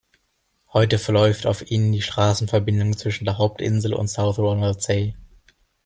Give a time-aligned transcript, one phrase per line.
[0.73, 5.15] Heute verläuft auf ihnen die Straßenverbindung zwischen der Hauptinsel und South Ronaldsay.